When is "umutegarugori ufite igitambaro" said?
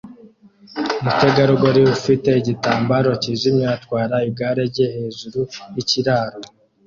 0.99-3.09